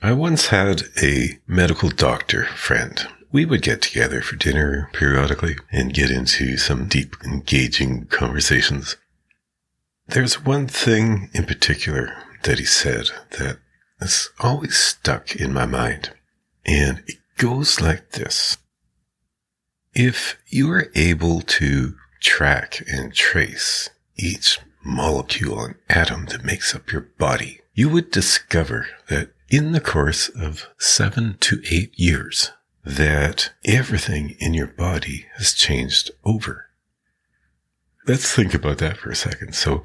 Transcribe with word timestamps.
I 0.00 0.12
once 0.12 0.46
had 0.46 0.84
a 1.02 1.40
medical 1.48 1.88
doctor 1.88 2.44
friend. 2.44 3.04
We 3.32 3.44
would 3.44 3.62
get 3.62 3.82
together 3.82 4.22
for 4.22 4.36
dinner 4.36 4.90
periodically 4.92 5.56
and 5.72 5.92
get 5.92 6.12
into 6.12 6.56
some 6.56 6.86
deep, 6.86 7.16
engaging 7.24 8.06
conversations. 8.06 8.96
There's 10.06 10.44
one 10.44 10.68
thing 10.68 11.30
in 11.34 11.46
particular 11.46 12.16
that 12.44 12.60
he 12.60 12.64
said 12.64 13.06
that 13.38 13.58
has 13.98 14.30
always 14.38 14.76
stuck 14.76 15.34
in 15.34 15.52
my 15.52 15.66
mind. 15.66 16.12
And 16.64 17.02
it 17.08 17.18
goes 17.36 17.80
like 17.80 18.12
this. 18.12 18.56
If 19.94 20.40
you 20.46 20.70
are 20.70 20.92
able 20.94 21.40
to 21.40 21.96
track 22.20 22.84
and 22.86 23.12
trace 23.12 23.90
each 24.16 24.60
molecule 24.84 25.60
and 25.60 25.74
atom 25.88 26.26
that 26.26 26.44
makes 26.44 26.72
up 26.72 26.92
your 26.92 27.08
body, 27.18 27.62
you 27.74 27.88
would 27.88 28.12
discover 28.12 28.86
that 29.08 29.32
in 29.48 29.72
the 29.72 29.80
course 29.80 30.28
of 30.28 30.66
seven 30.78 31.36
to 31.40 31.62
eight 31.70 31.92
years, 31.98 32.52
that 32.84 33.52
everything 33.64 34.36
in 34.38 34.54
your 34.54 34.66
body 34.66 35.26
has 35.36 35.52
changed 35.52 36.10
over. 36.24 36.66
Let's 38.06 38.32
think 38.34 38.54
about 38.54 38.78
that 38.78 38.96
for 38.96 39.10
a 39.10 39.16
second. 39.16 39.54
So 39.54 39.82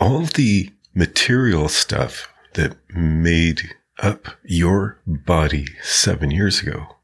all 0.00 0.22
the 0.22 0.70
material 0.94 1.68
stuff 1.68 2.32
that 2.54 2.76
made 2.94 3.74
up 3.98 4.28
your 4.44 4.98
body 5.06 5.66
seven 5.82 6.30
years 6.30 6.60
ago, 6.60 6.96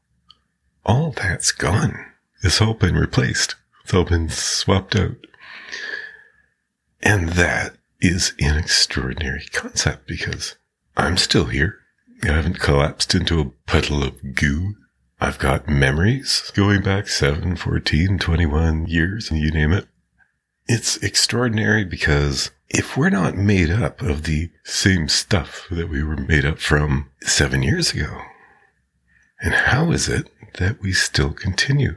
all 0.85 1.11
that's 1.11 1.51
gone. 1.51 2.05
It's 2.43 2.61
all 2.61 2.73
been 2.73 2.95
replaced. 2.95 3.55
It's 3.83 3.93
all 3.93 4.05
been 4.05 4.29
swapped 4.29 4.95
out. 4.95 5.15
And 7.01 7.29
that 7.29 7.75
is 7.99 8.33
an 8.39 8.57
extraordinary 8.57 9.45
concept 9.51 10.07
because 10.07 10.55
I'm 10.95 11.17
still 11.17 11.45
here. 11.45 11.80
I 12.23 12.33
haven't 12.33 12.59
collapsed 12.59 13.15
into 13.15 13.39
a 13.39 13.51
puddle 13.65 14.03
of 14.03 14.35
goo. 14.35 14.75
I've 15.19 15.39
got 15.39 15.67
memories 15.67 16.51
going 16.55 16.83
back 16.83 17.07
7, 17.07 17.55
14, 17.55 18.19
21 18.19 18.87
years, 18.87 19.31
and 19.31 19.39
you 19.39 19.51
name 19.51 19.71
it. 19.71 19.87
It's 20.67 20.97
extraordinary 20.97 21.83
because 21.83 22.51
if 22.69 22.95
we're 22.95 23.09
not 23.09 23.35
made 23.35 23.69
up 23.69 24.01
of 24.01 24.23
the 24.23 24.49
same 24.63 25.09
stuff 25.09 25.67
that 25.71 25.89
we 25.89 26.03
were 26.03 26.17
made 26.17 26.45
up 26.45 26.59
from 26.59 27.09
seven 27.21 27.63
years 27.63 27.93
ago, 27.93 28.21
and 29.41 29.53
how 29.53 29.91
is 29.91 30.07
it 30.07 30.29
that 30.59 30.81
we 30.81 30.93
still 30.93 31.33
continue? 31.33 31.95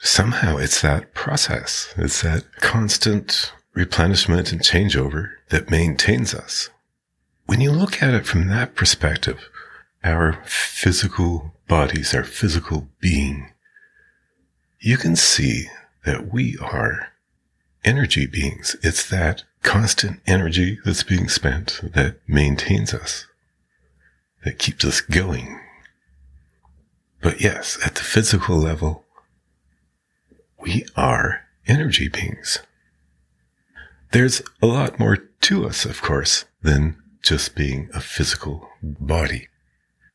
Somehow 0.00 0.56
it's 0.56 0.80
that 0.80 1.14
process. 1.14 1.92
It's 1.96 2.22
that 2.22 2.44
constant 2.60 3.52
replenishment 3.74 4.52
and 4.52 4.60
changeover 4.60 5.30
that 5.50 5.70
maintains 5.70 6.34
us. 6.34 6.70
When 7.46 7.60
you 7.60 7.70
look 7.70 8.02
at 8.02 8.12
it 8.12 8.26
from 8.26 8.48
that 8.48 8.74
perspective, 8.74 9.48
our 10.02 10.42
physical 10.44 11.54
bodies, 11.68 12.12
our 12.14 12.24
physical 12.24 12.88
being, 13.00 13.52
you 14.80 14.96
can 14.96 15.16
see 15.16 15.66
that 16.04 16.32
we 16.32 16.56
are 16.60 17.12
energy 17.84 18.26
beings. 18.26 18.76
It's 18.82 19.08
that 19.10 19.44
constant 19.62 20.20
energy 20.26 20.78
that's 20.84 21.04
being 21.04 21.28
spent 21.28 21.80
that 21.94 22.20
maintains 22.26 22.92
us, 22.92 23.26
that 24.44 24.58
keeps 24.58 24.84
us 24.84 25.00
going. 25.00 25.60
But 27.22 27.40
yes, 27.40 27.78
at 27.84 27.94
the 27.94 28.02
physical 28.02 28.56
level, 28.56 29.04
we 30.60 30.84
are 30.96 31.42
energy 31.66 32.08
beings. 32.08 32.58
There's 34.12 34.42
a 34.60 34.66
lot 34.66 34.98
more 34.98 35.16
to 35.16 35.66
us, 35.66 35.84
of 35.84 36.02
course, 36.02 36.44
than 36.62 36.96
just 37.26 37.56
being 37.56 37.90
a 37.92 38.00
physical 38.00 38.68
body. 38.82 39.48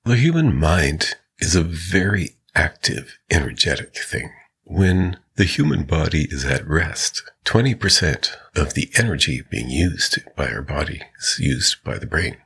The 0.06 0.16
human 0.16 0.58
mind 0.58 1.16
is 1.40 1.56
a 1.56 1.64
very 1.64 2.38
active, 2.56 3.20
energetic 3.30 3.98
thing. 3.98 4.31
When 4.64 5.17
the 5.36 5.44
human 5.44 5.84
body 5.84 6.28
is 6.30 6.45
at 6.45 6.66
rest, 6.66 7.23
20% 7.45 8.30
of 8.55 8.73
the 8.73 8.89
energy 8.95 9.44
being 9.49 9.70
used 9.70 10.20
by 10.38 10.48
our 10.48 10.61
body 10.61 11.02
is 11.20 11.38
used 11.39 11.83
by 11.83 11.98
the 11.98 12.08
brain. 12.08 12.38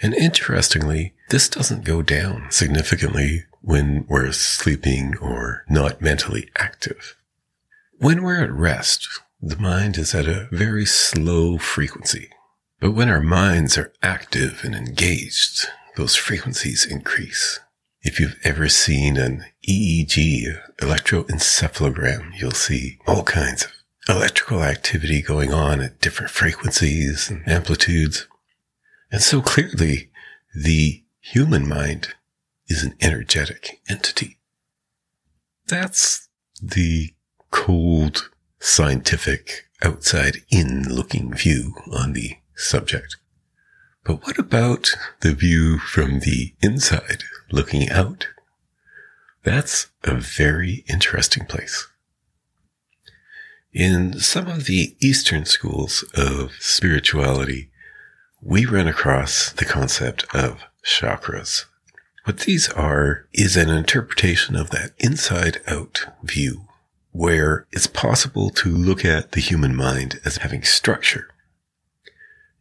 And 0.00 0.14
interestingly, 0.14 1.14
this 1.30 1.48
doesn't 1.48 1.84
go 1.84 2.00
down 2.00 2.46
significantly 2.50 3.44
when 3.60 4.06
we're 4.08 4.32
sleeping 4.32 5.16
or 5.18 5.64
not 5.68 6.00
mentally 6.00 6.48
active. 6.56 7.16
When 7.98 8.22
we're 8.22 8.42
at 8.42 8.52
rest, 8.52 9.08
the 9.42 9.58
mind 9.58 9.98
is 9.98 10.14
at 10.14 10.26
a 10.26 10.48
very 10.52 10.86
slow 10.86 11.58
frequency. 11.58 12.30
But 12.80 12.92
when 12.92 13.10
our 13.10 13.20
minds 13.20 13.76
are 13.76 13.92
active 14.02 14.62
and 14.64 14.74
engaged, 14.74 15.66
those 15.96 16.16
frequencies 16.16 16.86
increase. 16.86 17.60
If 18.02 18.18
you've 18.18 18.40
ever 18.42 18.70
seen 18.70 19.18
an 19.18 19.44
EEG, 19.68 20.58
electroencephalogram, 20.78 22.38
you'll 22.38 22.52
see 22.52 22.98
all 23.06 23.22
kinds 23.22 23.64
of 23.64 23.72
electrical 24.08 24.62
activity 24.62 25.20
going 25.20 25.52
on 25.52 25.82
at 25.82 26.00
different 26.00 26.30
frequencies 26.30 27.28
and 27.28 27.46
amplitudes. 27.46 28.26
And 29.12 29.20
so 29.20 29.42
clearly 29.42 30.10
the 30.54 31.04
human 31.20 31.68
mind 31.68 32.14
is 32.66 32.82
an 32.82 32.94
energetic 33.02 33.82
entity. 33.90 34.38
That's 35.66 36.28
the 36.62 37.10
cold, 37.50 38.30
scientific, 38.58 39.66
outside 39.82 40.38
in 40.50 40.82
looking 40.88 41.34
view 41.34 41.74
on 41.92 42.14
the 42.14 42.36
subject. 42.60 43.16
But 44.04 44.24
what 44.24 44.38
about 44.38 44.90
the 45.20 45.34
view 45.34 45.78
from 45.78 46.20
the 46.20 46.54
inside, 46.62 47.22
looking 47.50 47.90
out? 47.90 48.28
That's 49.42 49.88
a 50.04 50.14
very 50.14 50.84
interesting 50.88 51.46
place. 51.46 51.86
In 53.72 54.18
some 54.18 54.48
of 54.48 54.64
the 54.64 54.96
Eastern 55.00 55.44
schools 55.44 56.04
of 56.14 56.52
spirituality, 56.58 57.70
we 58.42 58.66
run 58.66 58.88
across 58.88 59.52
the 59.52 59.64
concept 59.64 60.24
of 60.34 60.62
chakras. 60.84 61.66
What 62.24 62.40
these 62.40 62.68
are 62.70 63.26
is 63.32 63.56
an 63.56 63.70
interpretation 63.70 64.56
of 64.56 64.70
that 64.70 64.92
inside 64.98 65.60
out 65.66 66.06
view 66.22 66.66
where 67.12 67.66
it's 67.72 67.86
possible 67.86 68.50
to 68.50 68.68
look 68.68 69.04
at 69.04 69.32
the 69.32 69.40
human 69.40 69.74
mind 69.74 70.20
as 70.24 70.38
having 70.38 70.62
structure. 70.62 71.29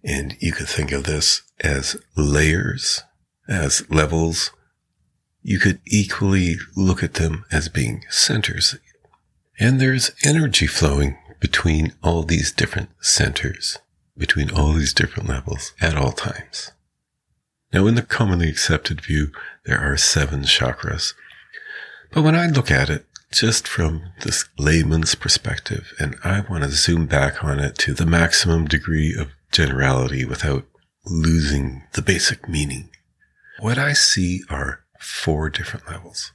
And 0.03 0.37
you 0.39 0.51
could 0.51 0.67
think 0.67 0.91
of 0.91 1.03
this 1.03 1.41
as 1.61 1.97
layers, 2.15 3.03
as 3.47 3.89
levels. 3.89 4.51
You 5.41 5.59
could 5.59 5.79
equally 5.85 6.55
look 6.75 7.03
at 7.03 7.15
them 7.15 7.45
as 7.51 7.69
being 7.69 8.05
centers. 8.09 8.77
And 9.59 9.79
there's 9.79 10.11
energy 10.23 10.67
flowing 10.67 11.17
between 11.39 11.93
all 12.03 12.23
these 12.23 12.51
different 12.51 12.89
centers, 13.01 13.77
between 14.17 14.51
all 14.51 14.73
these 14.73 14.93
different 14.93 15.27
levels 15.27 15.73
at 15.81 15.95
all 15.95 16.11
times. 16.11 16.71
Now, 17.73 17.85
in 17.87 17.95
the 17.95 18.01
commonly 18.01 18.49
accepted 18.49 19.01
view, 19.01 19.31
there 19.65 19.79
are 19.79 19.97
seven 19.97 20.41
chakras. 20.41 21.13
But 22.11 22.23
when 22.23 22.35
I 22.35 22.47
look 22.47 22.71
at 22.71 22.89
it, 22.89 23.05
just 23.31 23.67
from 23.67 24.11
this 24.21 24.45
layman's 24.57 25.13
perspective, 25.13 25.93
and 25.99 26.15
I 26.23 26.41
want 26.49 26.63
to 26.63 26.71
zoom 26.71 27.05
back 27.05 27.43
on 27.43 27.59
it 27.59 27.77
to 27.79 27.93
the 27.93 28.05
maximum 28.05 28.65
degree 28.65 29.15
of 29.17 29.29
generality 29.51 30.25
without 30.25 30.65
losing 31.05 31.83
the 31.93 32.01
basic 32.01 32.47
meaning. 32.47 32.89
What 33.59 33.77
I 33.77 33.93
see 33.93 34.41
are 34.49 34.83
four 34.99 35.49
different 35.49 35.87
levels. 35.89 36.31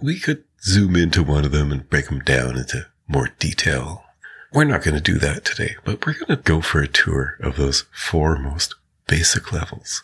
We 0.00 0.18
could 0.18 0.44
zoom 0.62 0.96
into 0.96 1.22
one 1.22 1.44
of 1.44 1.52
them 1.52 1.72
and 1.72 1.88
break 1.88 2.06
them 2.06 2.20
down 2.20 2.56
into 2.56 2.86
more 3.08 3.28
detail. 3.38 4.04
We're 4.52 4.64
not 4.64 4.82
going 4.82 4.94
to 4.94 5.00
do 5.00 5.18
that 5.18 5.44
today, 5.44 5.76
but 5.84 6.04
we're 6.06 6.14
going 6.14 6.26
to 6.26 6.36
go 6.36 6.60
for 6.60 6.80
a 6.80 6.88
tour 6.88 7.36
of 7.40 7.56
those 7.56 7.84
four 7.92 8.38
most 8.38 8.74
basic 9.06 9.52
levels, 9.52 10.02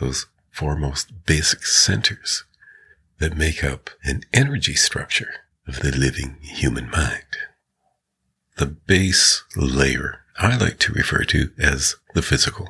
those 0.00 0.26
four 0.50 0.76
most 0.76 1.26
basic 1.26 1.64
centers 1.64 2.44
that 3.18 3.36
make 3.36 3.64
up 3.64 3.90
an 4.04 4.22
energy 4.32 4.74
structure 4.74 5.34
of 5.66 5.80
the 5.80 5.90
living 5.96 6.36
human 6.42 6.90
mind. 6.90 7.24
The 8.56 8.66
base 8.66 9.44
layer 9.56 10.20
I 10.38 10.56
like 10.56 10.78
to 10.80 10.92
refer 10.92 11.24
to 11.24 11.50
as 11.58 11.96
the 12.14 12.22
physical. 12.22 12.68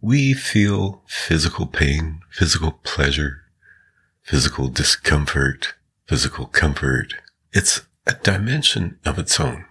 We 0.00 0.34
feel 0.34 1.02
physical 1.06 1.66
pain, 1.66 2.20
physical 2.30 2.72
pleasure, 2.82 3.42
physical 4.22 4.68
discomfort, 4.68 5.74
physical 6.06 6.46
comfort. 6.46 7.14
It's 7.52 7.82
a 8.06 8.14
dimension 8.14 8.98
of 9.04 9.18
its 9.18 9.38
own. 9.38 9.64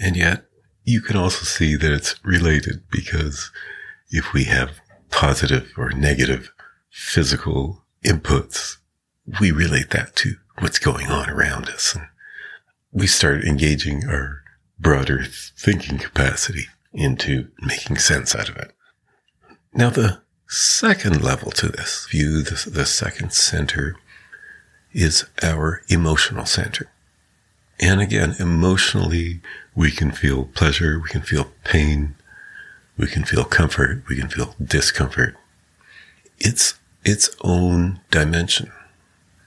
And 0.00 0.16
yet 0.16 0.46
you 0.82 1.00
can 1.00 1.16
also 1.16 1.44
see 1.44 1.76
that 1.76 1.92
it's 1.92 2.16
related 2.24 2.82
because 2.90 3.52
if 4.10 4.32
we 4.32 4.44
have 4.44 4.80
positive 5.10 5.70
or 5.76 5.90
negative 5.90 6.50
physical 6.90 7.84
inputs, 8.04 8.78
we 9.40 9.52
relate 9.52 9.90
that 9.90 10.16
to 10.16 10.34
what's 10.58 10.80
going 10.80 11.06
on 11.06 11.30
around 11.30 11.68
us. 11.68 11.94
And 11.94 12.06
we 12.90 13.06
start 13.06 13.44
engaging 13.44 14.08
our 14.08 14.41
broader 14.82 15.24
thinking 15.56 15.98
capacity 15.98 16.66
into 16.92 17.48
making 17.60 17.96
sense 17.96 18.34
out 18.34 18.48
of 18.48 18.56
it. 18.56 18.72
Now, 19.72 19.90
the 19.90 20.20
second 20.48 21.22
level 21.22 21.50
to 21.52 21.68
this 21.68 22.06
view, 22.10 22.42
the, 22.42 22.68
the 22.68 22.84
second 22.84 23.32
center, 23.32 23.96
is 24.92 25.24
our 25.42 25.82
emotional 25.88 26.44
center. 26.44 26.90
And 27.80 28.00
again, 28.00 28.34
emotionally, 28.38 29.40
we 29.74 29.90
can 29.90 30.12
feel 30.12 30.44
pleasure, 30.44 31.00
we 31.00 31.08
can 31.08 31.22
feel 31.22 31.52
pain, 31.64 32.14
we 32.98 33.06
can 33.06 33.24
feel 33.24 33.44
comfort, 33.44 34.04
we 34.08 34.16
can 34.16 34.28
feel 34.28 34.54
discomfort. 34.62 35.36
It's 36.38 36.74
its 37.04 37.30
own 37.40 38.00
dimension, 38.10 38.70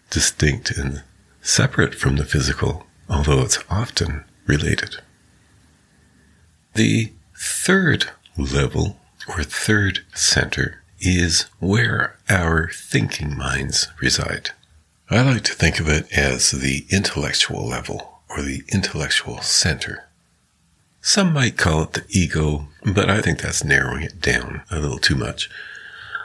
distinct 0.09 0.71
and 0.71 1.03
separate 1.41 1.93
from 1.93 2.15
the 2.15 2.25
physical, 2.25 2.87
although 3.07 3.41
it's 3.41 3.59
often 3.69 4.25
related. 4.47 4.97
The 6.75 7.13
third 7.37 8.09
level 8.37 8.99
or 9.29 9.43
third 9.43 10.01
center 10.13 10.83
is 10.99 11.43
where 11.59 12.17
our 12.29 12.69
thinking 12.69 13.37
minds 13.37 13.87
reside. 14.01 14.49
I 15.09 15.21
like 15.21 15.45
to 15.45 15.53
think 15.53 15.79
of 15.79 15.87
it 15.87 16.11
as 16.11 16.51
the 16.51 16.85
intellectual 16.89 17.65
level 17.65 18.19
or 18.29 18.41
the 18.41 18.63
intellectual 18.73 19.39
center. 19.39 20.09
Some 20.99 21.31
might 21.31 21.57
call 21.57 21.83
it 21.83 21.93
the 21.93 22.05
ego, 22.09 22.67
but 22.83 23.09
I 23.09 23.21
think 23.21 23.39
that's 23.39 23.63
narrowing 23.63 24.03
it 24.03 24.19
down 24.19 24.63
a 24.69 24.77
little 24.77 24.97
too 24.97 25.15
much. 25.15 25.49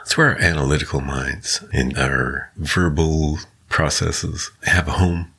It's 0.01 0.17
where 0.17 0.31
our 0.31 0.39
analytical 0.39 0.99
minds 0.99 1.63
and 1.71 1.97
our 1.97 2.51
verbal 2.57 3.37
processes 3.69 4.51
have 4.63 4.89
a 4.89 4.99
home. 4.99 5.31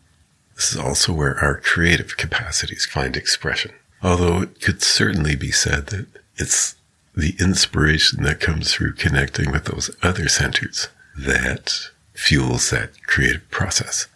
This 0.55 0.73
is 0.73 0.79
also 0.79 1.13
where 1.13 1.39
our 1.39 1.61
creative 1.61 2.17
capacities 2.17 2.87
find 2.87 3.15
expression. 3.15 3.73
Although 4.03 4.43
it 4.43 4.61
could 4.61 4.83
certainly 4.83 5.37
be 5.37 5.53
said 5.53 5.87
that 5.89 6.07
it's 6.37 6.77
the 7.15 7.35
inspiration 7.39 8.23
that 8.25 8.41
comes 8.41 8.73
through 8.73 8.95
connecting 8.95 9.53
with 9.53 9.67
those 9.67 9.95
other 10.03 10.29
centers 10.29 10.89
that 11.17 11.91
fuels 12.15 12.71
that 12.71 13.03
creative 13.07 13.49
process. 13.51 14.07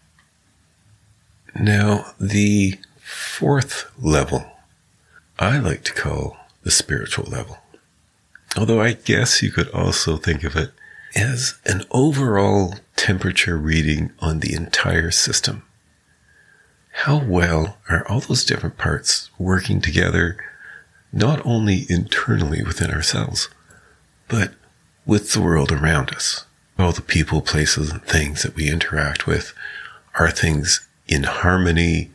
Now, 1.55 2.15
the 2.19 2.79
fourth 3.01 3.91
level 3.99 4.57
I 5.39 5.59
like 5.59 5.85
to 5.85 5.93
call 5.93 6.39
the 6.63 6.71
spiritual 6.71 7.27
level. 7.27 7.59
Although 8.57 8.81
I 8.81 8.95
guess 8.95 9.43
you 9.43 9.51
could 9.51 9.69
also 9.71 10.17
think 10.17 10.45
of 10.45 10.57
it 10.57 10.71
as 11.15 11.59
an 11.67 11.85
overall 11.91 12.77
temperature 12.97 13.59
reading 13.59 14.13
on 14.19 14.41
the 14.41 14.55
entire 14.55 15.11
system. 15.11 15.63
How 17.07 17.19
well 17.19 17.79
are 17.89 18.05
all 18.09 18.19
those 18.19 18.45
different 18.45 18.79
parts 18.79 19.31
working 19.39 19.81
together, 19.81 20.37
not 21.13 21.41
only 21.47 21.87
internally 21.89 22.65
within 22.65 22.91
ourselves, 22.91 23.49
but 24.27 24.55
with 25.05 25.33
the 25.33 25.41
world 25.41 25.71
around 25.71 26.13
us? 26.13 26.47
All 26.77 26.91
the 26.91 27.01
people, 27.01 27.43
places, 27.43 27.93
and 27.93 28.03
things 28.03 28.43
that 28.43 28.57
we 28.57 28.69
interact 28.69 29.25
with 29.25 29.55
are 30.19 30.33
things 30.33 30.85
in 31.07 31.23
harmony 31.23 32.11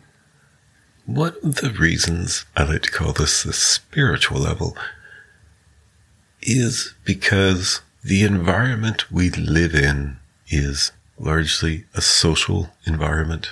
one 1.05 1.35
of 1.41 1.55
the 1.55 1.71
reasons 1.71 2.45
I 2.55 2.63
like 2.63 2.83
to 2.83 2.91
call 2.91 3.13
this 3.13 3.43
the 3.43 3.53
spiritual 3.53 4.39
level 4.39 4.77
is 6.41 6.95
because 7.05 7.81
the 8.03 8.23
environment 8.23 9.11
we 9.11 9.29
live 9.29 9.73
in 9.73 10.17
is 10.47 10.91
largely 11.17 11.85
a 11.93 12.01
social 12.01 12.69
environment. 12.85 13.51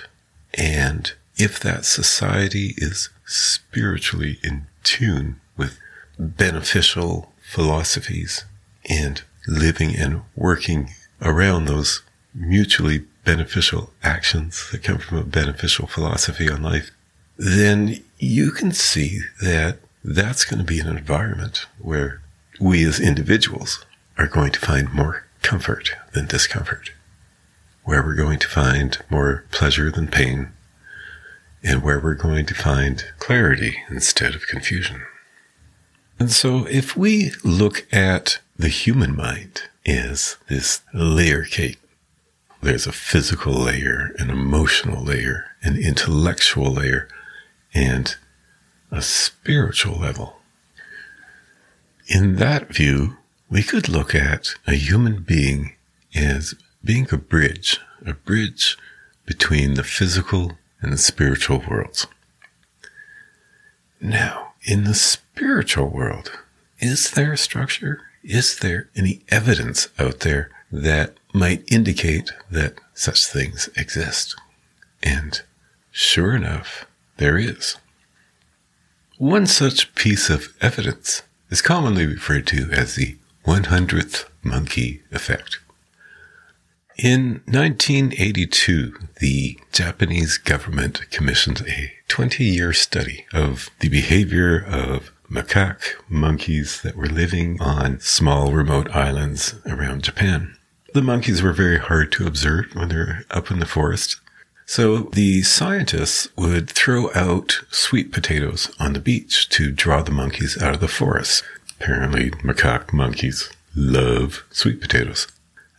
And 0.54 1.12
if 1.40 1.58
that 1.60 1.86
society 1.86 2.74
is 2.76 3.08
spiritually 3.24 4.38
in 4.44 4.66
tune 4.82 5.40
with 5.56 5.78
beneficial 6.18 7.32
philosophies 7.40 8.44
and 8.88 9.22
living 9.48 9.96
and 9.96 10.20
working 10.36 10.90
around 11.22 11.64
those 11.64 12.02
mutually 12.34 13.04
beneficial 13.24 13.90
actions 14.02 14.70
that 14.70 14.82
come 14.82 14.98
from 14.98 15.16
a 15.16 15.24
beneficial 15.24 15.86
philosophy 15.86 16.48
on 16.50 16.62
life, 16.62 16.90
then 17.38 18.02
you 18.18 18.50
can 18.50 18.70
see 18.70 19.20
that 19.40 19.78
that's 20.04 20.44
going 20.44 20.58
to 20.58 20.64
be 20.64 20.78
an 20.78 20.88
environment 20.88 21.66
where 21.78 22.20
we 22.60 22.84
as 22.84 23.00
individuals 23.00 23.84
are 24.18 24.26
going 24.26 24.52
to 24.52 24.60
find 24.60 24.92
more 24.92 25.24
comfort 25.40 25.90
than 26.12 26.26
discomfort, 26.26 26.90
where 27.84 28.02
we're 28.02 28.14
going 28.14 28.38
to 28.38 28.48
find 28.48 28.98
more 29.08 29.44
pleasure 29.50 29.90
than 29.90 30.06
pain, 30.06 30.52
and 31.62 31.82
where 31.82 32.00
we're 32.00 32.14
going 32.14 32.46
to 32.46 32.54
find 32.54 33.04
clarity 33.18 33.76
instead 33.90 34.34
of 34.34 34.46
confusion. 34.46 35.02
And 36.18 36.30
so 36.30 36.66
if 36.66 36.96
we 36.96 37.32
look 37.44 37.86
at 37.92 38.40
the 38.58 38.68
human 38.68 39.16
mind 39.16 39.62
as 39.86 40.36
this 40.48 40.82
layer 40.92 41.44
cake, 41.44 41.78
there's 42.62 42.86
a 42.86 42.92
physical 42.92 43.54
layer, 43.54 44.14
an 44.18 44.28
emotional 44.28 45.02
layer, 45.02 45.46
an 45.62 45.76
intellectual 45.76 46.70
layer, 46.72 47.08
and 47.72 48.16
a 48.90 49.00
spiritual 49.00 49.98
level. 49.98 50.36
In 52.06 52.36
that 52.36 52.74
view, 52.74 53.16
we 53.48 53.62
could 53.62 53.88
look 53.88 54.14
at 54.14 54.54
a 54.66 54.74
human 54.74 55.22
being 55.22 55.74
as 56.14 56.54
being 56.84 57.06
a 57.12 57.16
bridge, 57.16 57.80
a 58.04 58.12
bridge 58.12 58.76
between 59.24 59.74
the 59.74 59.84
physical 59.84 60.58
and 60.80 60.92
the 60.92 60.98
spiritual 60.98 61.62
worlds. 61.68 62.06
Now, 64.00 64.54
in 64.62 64.84
the 64.84 64.94
spiritual 64.94 65.88
world, 65.88 66.32
is 66.78 67.10
there 67.10 67.32
a 67.32 67.38
structure? 67.38 68.00
Is 68.22 68.58
there 68.58 68.88
any 68.96 69.22
evidence 69.28 69.88
out 69.98 70.20
there 70.20 70.50
that 70.72 71.14
might 71.32 71.70
indicate 71.70 72.30
that 72.50 72.74
such 72.94 73.26
things 73.26 73.68
exist? 73.76 74.34
And 75.02 75.42
sure 75.90 76.34
enough, 76.34 76.86
there 77.16 77.38
is. 77.38 77.76
One 79.18 79.46
such 79.46 79.94
piece 79.94 80.30
of 80.30 80.54
evidence 80.62 81.22
is 81.50 81.60
commonly 81.60 82.06
referred 82.06 82.46
to 82.48 82.70
as 82.72 82.94
the 82.94 83.16
100th 83.44 84.26
monkey 84.42 85.02
effect. 85.12 85.58
In 87.02 87.40
1982, 87.46 88.94
the 89.20 89.58
Japanese 89.72 90.36
government 90.36 91.10
commissioned 91.10 91.62
a 91.66 91.92
20 92.08 92.44
year 92.44 92.74
study 92.74 93.24
of 93.32 93.70
the 93.78 93.88
behavior 93.88 94.62
of 94.62 95.10
macaque 95.30 95.94
monkeys 96.10 96.82
that 96.82 96.96
were 96.96 97.08
living 97.08 97.58
on 97.58 98.00
small 98.00 98.52
remote 98.52 98.94
islands 98.94 99.54
around 99.64 100.02
Japan. 100.02 100.58
The 100.92 101.00
monkeys 101.00 101.40
were 101.40 101.54
very 101.54 101.78
hard 101.78 102.12
to 102.12 102.26
observe 102.26 102.66
when 102.74 102.90
they're 102.90 103.24
up 103.30 103.50
in 103.50 103.60
the 103.60 103.66
forest 103.66 104.20
so 104.66 104.98
the 104.98 105.40
scientists 105.40 106.28
would 106.36 106.68
throw 106.68 107.10
out 107.14 107.62
sweet 107.70 108.12
potatoes 108.12 108.70
on 108.78 108.92
the 108.92 109.00
beach 109.00 109.48
to 109.48 109.70
draw 109.70 110.02
the 110.02 110.12
monkeys 110.12 110.60
out 110.62 110.74
of 110.74 110.80
the 110.80 110.86
forest. 110.86 111.44
Apparently, 111.80 112.30
macaque 112.44 112.92
monkeys 112.92 113.48
love 113.74 114.44
sweet 114.50 114.82
potatoes. 114.82 115.26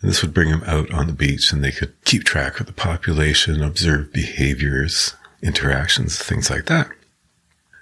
And 0.02 0.10
this 0.10 0.22
would 0.22 0.34
bring 0.34 0.50
them 0.50 0.64
out 0.66 0.92
on 0.92 1.08
the 1.08 1.14
beach 1.14 1.52
and 1.52 1.64
they 1.64 1.72
could 1.72 1.94
keep 2.06 2.24
track 2.24 2.60
of 2.60 2.66
the 2.66 2.74
population, 2.74 3.62
observe 3.62 4.12
behaviors, 4.12 5.16
interactions, 5.42 6.18
things 6.18 6.50
like 6.50 6.66
that. 6.66 6.90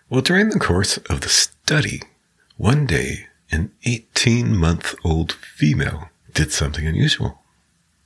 Well, 0.10 0.22
during 0.22 0.50
the 0.50 0.60
course 0.60 0.98
of 0.98 1.22
the 1.22 1.30
study, 1.30 2.02
one 2.58 2.86
day 2.86 3.28
an 3.52 3.72
18 3.86 4.56
month 4.56 4.96
old 5.04 5.34
female 5.34 6.10
did 6.34 6.52
something 6.52 6.86
unusual. 6.86 7.40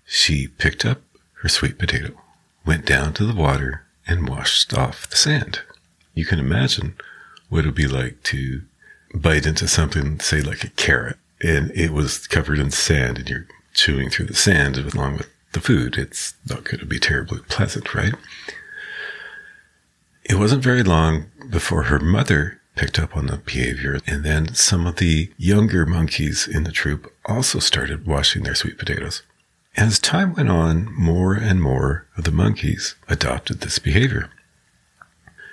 She 0.06 0.48
picked 0.48 0.86
up 0.86 1.02
her 1.42 1.50
sweet 1.50 1.78
potato 1.78 2.14
went 2.66 2.86
down 2.86 3.14
to 3.14 3.26
the 3.26 3.36
water 3.36 3.84
and 4.08 4.30
washed 4.30 4.74
off 4.74 5.10
the 5.10 5.16
sand. 5.16 5.62
You 6.14 6.26
can 6.26 6.40
imagine 6.40 6.96
what 7.50 7.66
it 7.66 7.68
would 7.68 7.76
be 7.76 7.88
like 7.88 8.24
to 8.24 8.62
bite 9.14 9.46
into 9.46 9.68
something, 9.68 10.20
say 10.20 10.42
like 10.42 10.64
a 10.64 10.70
carrot, 10.70 11.18
and 11.42 11.72
it 11.72 11.92
was 11.92 12.28
covered 12.28 12.60
in 12.60 12.72
sand 12.72 13.18
and 13.18 13.30
you're 13.30 13.48
chewing 13.74 14.10
through 14.10 14.28
the 14.28 14.36
sand 14.36 14.78
along 14.78 15.18
with 15.18 15.30
the 15.54 15.62
food. 15.62 15.98
It's 15.98 16.34
not 16.50 16.64
going 16.64 16.80
to 16.80 16.86
be 16.86 17.00
terribly 17.00 17.40
pleasant, 17.50 17.94
right? 17.94 18.14
It 20.24 20.36
wasn't 20.36 20.64
very 20.64 20.84
long 20.84 21.26
before 21.50 21.84
her 21.84 22.00
mother 22.00 22.62
picked 22.76 22.98
up 22.98 23.16
on 23.16 23.28
the 23.28 23.38
behavior, 23.38 24.00
and 24.08 24.24
then 24.24 24.54
some 24.56 24.88
of 24.88 24.96
the 24.96 25.32
younger 25.38 25.86
monkeys 25.86 26.48
in 26.48 26.64
the 26.64 26.72
troop 26.72 27.14
also 27.26 27.60
started 27.60 28.08
washing 28.08 28.44
their 28.44 28.56
sweet 28.56 28.78
potatoes. 28.78 29.22
As 29.76 30.00
time 30.00 30.34
went 30.34 30.50
on, 30.50 30.94
more 30.94 31.34
and 31.34 31.62
more 31.62 32.08
of 32.18 32.24
the 32.24 32.32
monkeys 32.32 32.96
adopted 33.08 33.62
this 33.62 33.80
behavior. 33.80 34.30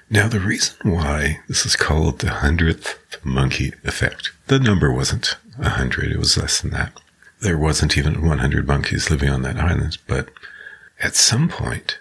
Now, 0.09 0.29
the 0.29 0.41
reason 0.41 0.77
why 0.93 1.41
this 1.49 1.65
is 1.65 1.77
called 1.77 2.19
the 2.19 2.31
hundredth 2.31 2.99
monkey 3.25 3.75
effect, 3.85 4.33
the 4.47 4.59
number 4.59 4.93
wasn't 4.93 5.37
a 5.59 5.71
hundred, 5.71 6.13
it 6.13 6.19
was 6.19 6.37
less 6.37 6.61
than 6.61 6.71
that. 6.73 6.93
There 7.41 7.59
wasn't 7.59 7.97
even 7.97 8.27
100 8.27 8.67
monkeys 8.67 9.11
living 9.11 9.31
on 9.31 9.43
that 9.43 9.57
island, 9.57 9.99
but 10.07 10.29
at 11.01 11.15
some 11.15 11.49
point, 11.49 11.99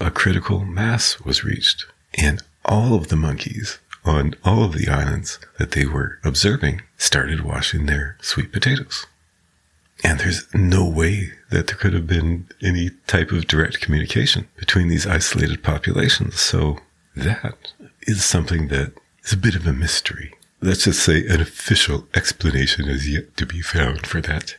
a 0.00 0.10
critical 0.10 0.64
mass 0.64 1.20
was 1.20 1.44
reached, 1.44 1.84
and 2.14 2.42
all 2.64 2.94
of 2.94 3.08
the 3.08 3.16
monkeys 3.16 3.78
on 4.04 4.34
all 4.44 4.64
of 4.64 4.72
the 4.72 4.88
islands 4.88 5.38
that 5.58 5.72
they 5.72 5.84
were 5.84 6.18
observing 6.24 6.82
started 6.96 7.42
washing 7.42 7.84
their 7.86 8.16
sweet 8.22 8.50
potatoes. 8.50 9.06
And 10.02 10.20
there's 10.20 10.46
no 10.54 10.88
way 10.88 11.32
that 11.50 11.66
there 11.66 11.76
could 11.76 11.92
have 11.92 12.06
been 12.06 12.46
any 12.62 12.90
type 13.06 13.32
of 13.32 13.46
direct 13.46 13.80
communication 13.80 14.48
between 14.56 14.88
these 14.88 15.06
isolated 15.06 15.62
populations. 15.62 16.40
So 16.40 16.78
that 17.16 17.72
is 18.02 18.24
something 18.24 18.68
that 18.68 18.92
is 19.24 19.32
a 19.32 19.36
bit 19.36 19.56
of 19.56 19.66
a 19.66 19.72
mystery. 19.72 20.34
Let's 20.60 20.84
just 20.84 21.02
say 21.04 21.26
an 21.26 21.40
official 21.40 22.06
explanation 22.14 22.88
is 22.88 23.08
yet 23.08 23.36
to 23.36 23.46
be 23.46 23.60
found 23.60 24.06
for 24.06 24.20
that. 24.22 24.56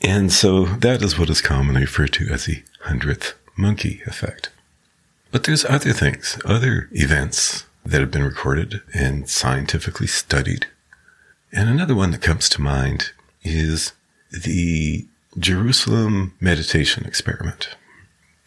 And 0.00 0.32
so 0.32 0.64
that 0.66 1.02
is 1.02 1.18
what 1.18 1.30
is 1.30 1.40
commonly 1.40 1.82
referred 1.82 2.12
to 2.14 2.28
as 2.28 2.46
the 2.46 2.62
hundredth 2.82 3.34
monkey 3.56 4.02
effect. 4.06 4.50
But 5.30 5.44
there's 5.44 5.64
other 5.64 5.92
things, 5.92 6.38
other 6.44 6.88
events 6.92 7.66
that 7.84 8.00
have 8.00 8.10
been 8.10 8.22
recorded 8.22 8.82
and 8.94 9.28
scientifically 9.28 10.06
studied. 10.06 10.66
And 11.52 11.68
another 11.68 11.94
one 11.94 12.10
that 12.12 12.22
comes 12.22 12.48
to 12.50 12.62
mind 12.62 13.10
is 13.42 13.92
the 14.30 15.06
Jerusalem 15.38 16.34
meditation 16.40 17.04
experiment. 17.04 17.76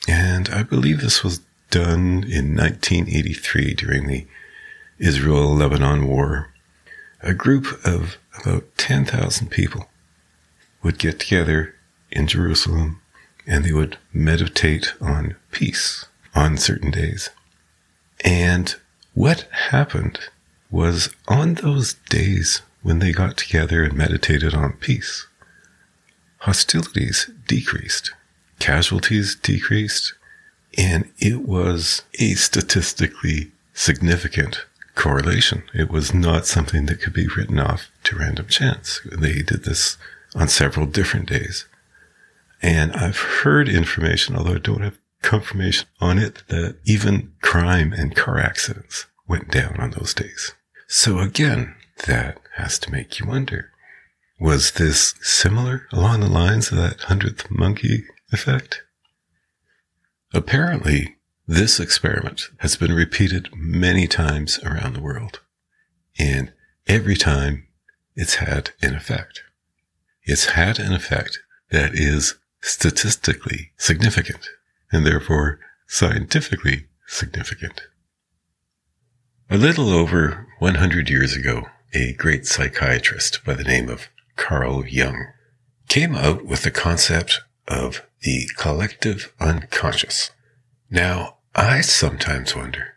And 0.08 0.50
I 0.50 0.64
believe 0.64 1.02
this 1.02 1.24
was 1.24 1.42
done 1.72 2.24
in 2.24 2.56
1983 2.56 3.74
during 3.74 4.08
the 4.08 4.28
Israel 4.98 5.54
Lebanon 5.54 6.08
War. 6.08 6.50
A 7.22 7.34
group 7.34 7.66
of 7.86 8.18
about 8.40 8.78
10,000 8.78 9.50
people 9.50 9.90
would 10.84 10.98
get 10.98 11.20
together 11.20 11.76
in 12.12 12.28
Jerusalem 12.28 13.02
and 13.48 13.64
they 13.64 13.74
would 13.74 13.98
meditate 14.14 14.94
on 15.02 15.36
peace 15.52 16.06
on 16.34 16.58
certain 16.58 16.92
days. 16.92 17.30
And 18.24 18.76
what 19.14 19.48
happened 19.70 20.20
was 20.72 21.10
on 21.28 21.56
those 21.56 21.96
days 22.10 22.62
when 22.82 23.00
they 23.00 23.12
got 23.12 23.38
together 23.38 23.84
and 23.84 23.94
meditated 23.94 24.54
on 24.54 24.74
peace, 24.74 25.28
hostilities 26.40 27.30
decreased, 27.48 28.12
casualties 28.60 29.36
decreased, 29.36 30.14
and 30.78 31.10
it 31.18 31.42
was 31.42 32.04
a 32.20 32.34
statistically 32.34 33.52
significant 33.74 34.66
correlation. 34.96 35.64
It 35.74 35.90
was 35.90 36.14
not 36.14 36.48
something 36.48 36.86
that 36.88 37.02
could 37.02 37.14
be 37.14 37.28
written 37.28 37.60
off 37.60 37.90
to 38.06 38.18
random 38.18 38.48
chance. 38.48 39.02
They 39.06 39.42
did 39.42 39.64
this 39.64 39.98
on 40.34 40.48
several 40.48 40.86
different 40.86 41.28
days. 41.28 41.66
And 42.62 42.94
I've 42.94 43.20
heard 43.20 43.70
information, 43.70 44.36
although 44.36 44.56
I 44.56 44.60
don't 44.60 44.82
have 44.82 44.98
confirmation 45.22 45.88
on 46.00 46.18
it, 46.18 46.44
that 46.48 46.78
even 46.86 47.34
crime 47.42 47.94
and 47.94 48.16
car 48.16 48.40
accidents 48.40 49.06
went 49.28 49.52
down 49.52 49.76
on 49.80 49.92
those 49.92 50.14
days. 50.14 50.54
So 50.88 51.20
again, 51.20 51.76
that 52.08 52.40
has 52.56 52.80
to 52.80 52.92
make 52.92 53.20
you 53.20 53.28
wonder. 53.28 53.72
Was 54.40 54.72
this 54.72 55.16
similar 55.22 55.88
along 55.92 56.20
the 56.20 56.28
lines 56.28 56.72
of 56.72 56.78
that 56.78 57.02
hundredth 57.02 57.50
monkey 57.50 58.06
effect? 58.32 58.82
Apparently, 60.34 61.15
this 61.48 61.80
experiment 61.80 62.50
has 62.60 62.76
been 62.76 62.94
repeated 62.94 63.50
many 63.56 64.08
times 64.08 64.60
around 64.64 64.94
the 64.94 65.02
world. 65.02 65.42
And 66.18 66.54
every 66.88 67.16
time 67.16 67.68
it's 68.16 68.36
had 68.36 68.72
an 68.82 68.96
effect. 68.96 69.44
It's 70.24 70.46
had 70.48 70.80
an 70.80 70.94
effect 70.94 71.40
that 71.72 71.94
is 71.94 72.36
statistically 72.62 73.72
significant 73.78 74.50
and 74.92 75.06
therefore 75.06 75.60
scientifically 75.88 76.88
significant. 77.06 77.82
A 79.50 79.58
little 79.58 79.90
over 79.90 80.48
100 80.60 81.10
years 81.10 81.36
ago, 81.36 81.68
a 81.94 82.14
great 82.14 82.48
psychiatrist 82.48 83.46
by 83.46 83.54
the 83.54 83.64
name 83.64 83.90
of 83.90 84.08
Carl 84.36 84.86
Jung 84.86 85.28
came 85.88 86.16
out 86.16 86.46
with 86.46 86.64
the 86.64 86.72
concept 86.72 87.42
of 87.68 88.02
the 88.22 88.50
collective 88.58 89.34
unconscious. 89.40 90.32
Now, 90.90 91.35
I 91.58 91.80
sometimes 91.80 92.54
wonder, 92.54 92.96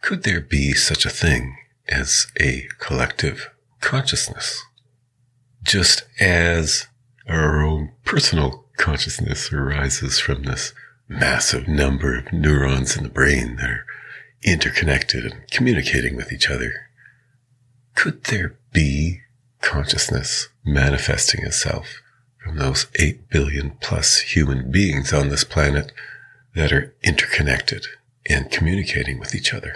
could 0.00 0.24
there 0.24 0.40
be 0.40 0.72
such 0.72 1.06
a 1.06 1.10
thing 1.10 1.56
as 1.88 2.26
a 2.40 2.66
collective 2.80 3.48
consciousness? 3.80 4.60
Just 5.62 6.02
as 6.18 6.88
our 7.28 7.62
own 7.62 7.92
personal 8.04 8.64
consciousness 8.76 9.52
arises 9.52 10.18
from 10.18 10.42
this 10.42 10.74
massive 11.06 11.68
number 11.68 12.18
of 12.18 12.32
neurons 12.32 12.96
in 12.96 13.04
the 13.04 13.08
brain 13.08 13.54
that 13.56 13.70
are 13.70 13.86
interconnected 14.42 15.24
and 15.24 15.48
communicating 15.52 16.16
with 16.16 16.32
each 16.32 16.50
other. 16.50 16.72
Could 17.94 18.24
there 18.24 18.56
be 18.72 19.20
consciousness 19.60 20.48
manifesting 20.64 21.44
itself 21.44 22.02
from 22.42 22.56
those 22.56 22.86
8 22.98 23.28
billion 23.30 23.76
plus 23.80 24.18
human 24.18 24.72
beings 24.72 25.12
on 25.12 25.28
this 25.28 25.44
planet 25.44 25.92
that 26.54 26.72
are 26.72 26.94
interconnected 27.02 27.86
and 28.28 28.50
communicating 28.50 29.18
with 29.18 29.34
each 29.34 29.52
other? 29.54 29.74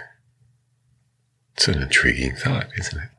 It's 1.55 1.67
an 1.67 1.81
intriguing 1.81 2.35
thought, 2.35 2.69
isn't 2.77 3.01
it? 3.01 3.09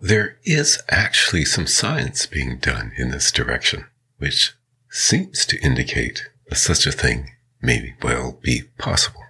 There 0.00 0.38
is 0.44 0.82
actually 0.88 1.44
some 1.44 1.66
science 1.66 2.26
being 2.26 2.58
done 2.58 2.92
in 2.96 3.10
this 3.10 3.32
direction, 3.32 3.86
which 4.18 4.54
seems 4.90 5.44
to 5.46 5.60
indicate 5.60 6.28
that 6.48 6.56
such 6.56 6.86
a 6.86 6.92
thing 6.92 7.30
may 7.60 7.94
well 8.02 8.38
be 8.42 8.62
possible. 8.78 9.22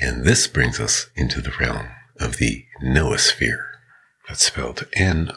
And 0.00 0.24
this 0.24 0.46
brings 0.46 0.80
us 0.80 1.10
into 1.14 1.40
the 1.40 1.52
realm 1.60 1.88
of 2.18 2.38
the 2.38 2.64
noosphere. 2.82 3.64
That's 4.28 4.44
spelled 4.44 4.86
N-O-O-S-P-H-E-R-E. 4.94 5.30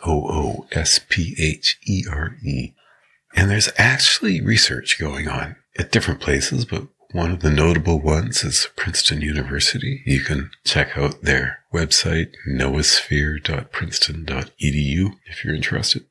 And 3.36 3.50
there's 3.50 3.70
actually 3.78 4.42
research 4.42 5.00
going 5.00 5.28
on 5.28 5.56
at 5.78 5.92
different 5.92 6.20
places, 6.20 6.66
but 6.66 6.88
one 7.12 7.30
of 7.32 7.42
the 7.42 7.52
notable 7.52 8.00
ones 8.00 8.44
is 8.44 8.70
Princeton 8.76 9.22
University. 9.22 10.02
You 10.06 10.22
can 10.22 10.52
check 10.64 10.98
out 10.98 11.22
their 11.24 11.60
website, 11.74 12.34
noosphere.princeton.edu 12.50 15.16
if 15.26 15.44
you're 15.44 15.56
interested. 15.56 16.06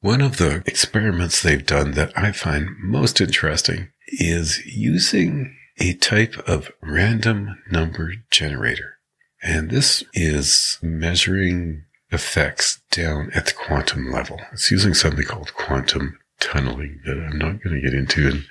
One 0.00 0.22
of 0.22 0.38
the 0.38 0.62
experiments 0.66 1.42
they've 1.42 1.64
done 1.64 1.92
that 1.92 2.12
I 2.16 2.32
find 2.32 2.70
most 2.78 3.20
interesting 3.20 3.92
is 4.08 4.60
using 4.66 5.56
a 5.78 5.94
type 5.94 6.36
of 6.46 6.70
random 6.82 7.62
number 7.70 8.12
generator. 8.30 8.98
And 9.42 9.70
this 9.70 10.04
is 10.14 10.78
measuring 10.82 11.84
effects 12.10 12.80
down 12.90 13.30
at 13.34 13.46
the 13.46 13.52
quantum 13.52 14.10
level. 14.10 14.40
It's 14.52 14.70
using 14.70 14.94
something 14.94 15.24
called 15.24 15.54
quantum 15.54 16.18
tunneling 16.44 17.00
that 17.04 17.18
I'm 17.18 17.38
not 17.38 17.62
going 17.62 17.74
to 17.76 17.80
get 17.80 17.94
into 17.94 18.28
in 18.28 18.44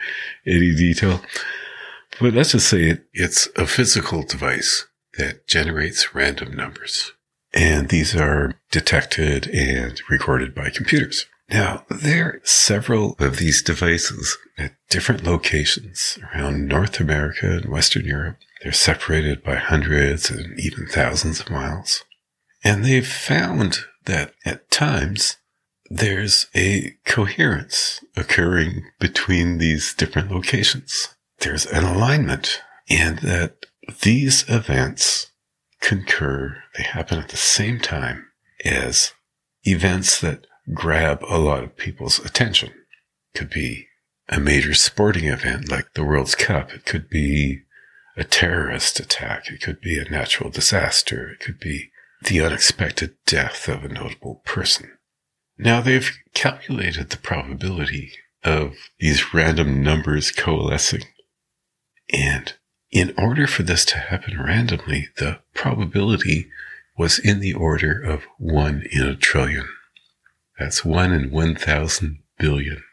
any 0.45 0.75
detail. 0.75 1.21
But 2.19 2.33
let's 2.33 2.51
just 2.51 2.67
say 2.67 2.89
it, 2.89 3.05
it's 3.13 3.47
a 3.55 3.65
physical 3.65 4.23
device 4.23 4.85
that 5.17 5.47
generates 5.47 6.13
random 6.13 6.55
numbers. 6.55 7.11
And 7.53 7.89
these 7.89 8.15
are 8.15 8.55
detected 8.71 9.47
and 9.47 10.01
recorded 10.09 10.55
by 10.55 10.69
computers. 10.69 11.27
Now, 11.49 11.85
there 11.89 12.25
are 12.27 12.41
several 12.43 13.15
of 13.19 13.37
these 13.37 13.61
devices 13.61 14.37
at 14.57 14.73
different 14.89 15.23
locations 15.23 16.17
around 16.33 16.67
North 16.67 16.99
America 16.99 17.51
and 17.51 17.65
Western 17.65 18.05
Europe. 18.05 18.37
They're 18.61 18.71
separated 18.71 19.43
by 19.43 19.55
hundreds 19.55 20.31
and 20.31 20.59
even 20.59 20.87
thousands 20.87 21.41
of 21.41 21.51
miles. 21.51 22.03
And 22.63 22.83
they've 22.83 23.07
found 23.07 23.79
that 24.05 24.33
at 24.45 24.71
times 24.71 25.37
there's 25.95 26.47
a 26.55 26.95
coherence 27.05 28.03
occurring 28.17 28.83
between 28.99 29.59
these 29.59 29.93
different 29.93 30.31
locations. 30.31 31.09
There's 31.39 31.67
an 31.67 31.83
alignment 31.83 32.61
and 32.89 33.19
that 33.19 33.67
these 34.01 34.43
events 34.49 35.31
concur. 35.81 36.63
They 36.75 36.83
happen 36.83 37.19
at 37.19 37.29
the 37.29 37.37
same 37.37 37.79
time 37.79 38.25
as 38.65 39.13
events 39.65 40.19
that 40.21 40.47
grab 40.73 41.23
a 41.29 41.37
lot 41.37 41.63
of 41.63 41.77
people's 41.77 42.17
attention. 42.19 42.73
Could 43.35 43.51
be 43.51 43.87
a 44.27 44.39
major 44.39 44.73
sporting 44.73 45.25
event 45.25 45.69
like 45.69 45.93
the 45.93 46.03
World's 46.03 46.33
Cup. 46.33 46.73
It 46.73 46.85
could 46.85 47.07
be 47.07 47.61
a 48.17 48.23
terrorist 48.23 48.99
attack. 48.99 49.47
It 49.47 49.61
could 49.61 49.79
be 49.79 49.99
a 49.99 50.09
natural 50.09 50.49
disaster. 50.49 51.29
It 51.29 51.39
could 51.39 51.59
be 51.59 51.91
the 52.23 52.41
unexpected 52.41 53.13
death 53.27 53.67
of 53.67 53.83
a 53.83 53.89
notable 53.89 54.41
person. 54.43 54.92
Now 55.57 55.81
they've 55.81 56.11
calculated 56.33 57.09
the 57.09 57.17
probability 57.17 58.13
of 58.43 58.75
these 58.99 59.33
random 59.33 59.83
numbers 59.83 60.31
coalescing. 60.31 61.03
And 62.11 62.53
in 62.91 63.13
order 63.17 63.47
for 63.47 63.63
this 63.63 63.85
to 63.85 63.97
happen 63.97 64.41
randomly, 64.41 65.09
the 65.17 65.39
probability 65.53 66.49
was 66.97 67.19
in 67.19 67.39
the 67.39 67.53
order 67.53 68.01
of 68.01 68.23
one 68.37 68.83
in 68.91 69.01
a 69.01 69.15
trillion. 69.15 69.67
That's 70.59 70.85
one 70.85 71.11
in 71.11 71.31
1,000 71.31 72.19
billion. 72.37 72.83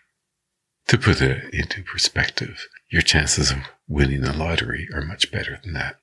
To 0.88 0.98
put 0.98 1.20
it 1.20 1.52
into 1.52 1.82
perspective, 1.82 2.66
your 2.88 3.02
chances 3.02 3.50
of 3.50 3.58
winning 3.86 4.22
the 4.22 4.32
lottery 4.32 4.88
are 4.94 5.02
much 5.02 5.30
better 5.30 5.60
than 5.62 5.74
that. 5.74 5.96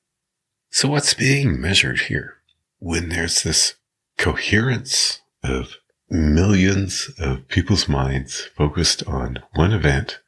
So 0.70 0.88
what's 0.88 1.14
being 1.14 1.60
measured 1.60 2.02
here? 2.02 2.36
When 2.78 3.08
there's 3.08 3.42
this 3.42 3.74
coherence 4.16 5.20
of 5.42 5.74
millions 6.10 7.10
of 7.18 7.48
people's 7.48 7.88
minds 7.88 8.48
focused 8.56 9.02
on 9.06 9.38
one 9.54 9.72
event, 9.72 10.20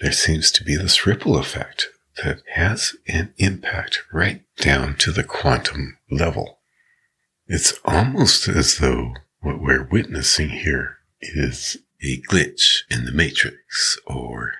there 0.00 0.12
seems 0.12 0.50
to 0.52 0.64
be 0.64 0.76
this 0.76 1.06
ripple 1.06 1.36
effect 1.36 1.88
that 2.22 2.42
has 2.54 2.94
an 3.08 3.34
impact 3.38 4.02
right 4.12 4.42
down 4.58 4.96
to 4.96 5.10
the 5.10 5.24
quantum 5.24 5.98
level. 6.10 6.58
It's 7.46 7.74
almost 7.84 8.48
as 8.48 8.78
though 8.78 9.14
what 9.40 9.60
we're 9.60 9.84
witnessing 9.84 10.48
here 10.48 10.98
is 11.20 11.76
a 12.02 12.20
glitch 12.22 12.82
in 12.90 13.04
the 13.04 13.12
matrix 13.12 13.98
or 14.06 14.52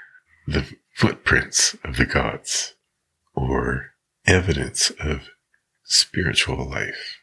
the 0.47 0.65
footprints 0.95 1.77
of 1.85 1.97
the 1.97 2.07
gods 2.07 2.75
or 3.35 3.93
evidence 4.27 4.91
of 5.01 5.29
spiritual 5.85 6.69
life. 6.69 7.19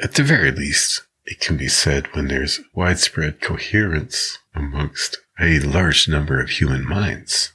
At 0.00 0.14
the 0.14 0.22
very 0.22 0.52
least, 0.52 1.02
it 1.30 1.40
can 1.40 1.58
be 1.58 1.68
said 1.68 2.06
when 2.14 2.28
there's 2.28 2.58
widespread 2.72 3.38
coherence 3.42 4.38
amongst 4.54 5.18
a 5.38 5.60
large 5.60 6.08
number 6.08 6.40
of 6.40 6.48
human 6.48 6.88
minds. 6.88 7.52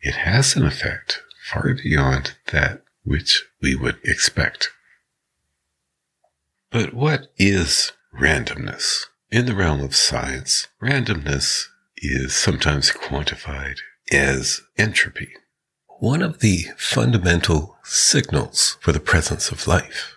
It 0.00 0.14
has 0.14 0.56
an 0.56 0.64
effect 0.64 1.20
far 1.50 1.74
beyond 1.74 2.36
that 2.50 2.82
which 3.04 3.44
we 3.60 3.74
would 3.74 3.98
expect. 4.04 4.70
But 6.70 6.94
what 6.94 7.30
is 7.36 7.92
randomness? 8.18 9.04
In 9.30 9.44
the 9.44 9.54
realm 9.54 9.82
of 9.82 9.94
science, 9.94 10.68
randomness 10.82 11.66
is 11.98 12.34
sometimes 12.34 12.90
quantified 12.90 13.76
as 14.10 14.62
entropy. 14.78 15.28
One 15.98 16.22
of 16.22 16.40
the 16.40 16.68
fundamental 16.78 17.76
signals 17.84 18.78
for 18.80 18.92
the 18.92 19.00
presence 19.00 19.50
of 19.50 19.66
life 19.66 20.16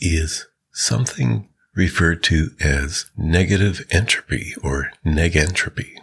is 0.00 0.46
something 0.70 1.49
referred 1.74 2.22
to 2.24 2.50
as 2.60 3.10
negative 3.16 3.86
entropy 3.90 4.54
or 4.62 4.92
negentropy. 5.04 5.98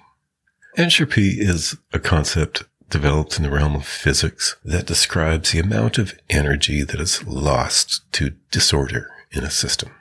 Entropy 0.75 1.39
is 1.39 1.77
a 1.91 1.99
concept 1.99 2.63
developed 2.89 3.37
in 3.37 3.43
the 3.43 3.49
realm 3.49 3.75
of 3.75 3.85
physics 3.85 4.55
that 4.63 4.85
describes 4.85 5.51
the 5.51 5.59
amount 5.59 5.97
of 5.97 6.17
energy 6.29 6.83
that 6.83 6.99
is 7.01 7.25
lost 7.25 8.01
to 8.13 8.35
disorder 8.51 9.09
in 9.31 9.43
a 9.43 9.51
system. 9.51 9.91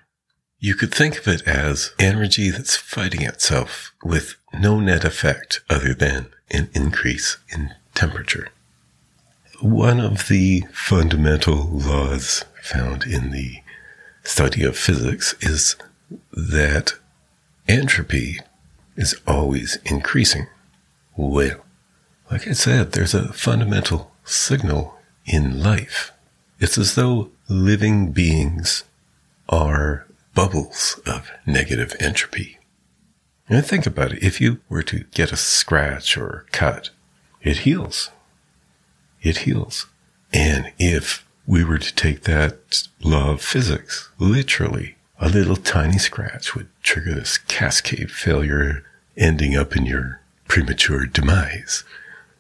You 0.58 0.75
could 0.75 0.94
think 0.94 1.18
of 1.18 1.28
it 1.28 1.46
as 1.46 1.92
energy 1.99 2.50
that's 2.50 2.76
fighting 2.76 3.23
itself 3.23 3.92
with 4.02 4.37
no 4.54 4.80
net 4.80 5.04
effect 5.04 5.61
other 5.68 5.92
than 5.92 6.28
an 6.50 6.70
increase 6.75 7.38
in 7.52 7.75
temperature. 7.94 8.49
One 9.61 10.00
of 10.00 10.28
the 10.28 10.64
fundamental 10.73 11.64
laws 11.68 12.44
found 12.62 13.04
in 13.04 13.32
the 13.32 13.58
study 14.26 14.64
of 14.64 14.76
physics 14.76 15.35
is 15.40 15.76
that 16.33 16.95
entropy 17.68 18.40
is 18.97 19.14
always 19.26 19.78
increasing. 19.85 20.47
Well, 21.16 21.64
like 22.30 22.49
I 22.49 22.52
said, 22.52 22.92
there's 22.92 23.14
a 23.14 23.33
fundamental 23.33 24.12
signal 24.25 24.99
in 25.25 25.62
life. 25.62 26.12
It's 26.59 26.78
as 26.78 26.95
though 26.95 27.30
living 27.49 28.12
beings 28.12 28.85
are 29.49 30.06
bubbles 30.35 31.00
of 31.06 31.30
negative 31.47 31.95
entropy. 32.00 32.59
And 33.49 33.64
think 33.64 33.87
about 33.87 34.12
it. 34.12 34.23
If 34.23 34.40
you 34.40 34.61
were 34.68 34.83
to 34.85 35.04
get 35.12 35.33
a 35.33 35.37
scratch 35.37 36.16
or 36.16 36.47
cut, 36.50 36.90
it 37.42 37.59
heals. 37.59 38.11
It 39.23 39.38
heals. 39.38 39.87
And 40.33 40.73
if 40.78 41.25
we 41.47 41.65
were 41.65 41.79
to 41.79 41.95
take 41.95 42.23
that 42.23 42.88
of 43.05 43.41
physics 43.41 44.11
literally, 44.19 44.97
a 45.19 45.29
little 45.29 45.57
tiny 45.57 45.99
scratch 45.99 46.55
would 46.55 46.69
trigger 46.83 47.15
this 47.15 47.38
cascade 47.38 48.11
failure 48.11 48.85
ending 49.17 49.57
up 49.57 49.76
in 49.76 49.87
your 49.87 50.21
premature 50.49 51.07
demise. 51.07 51.85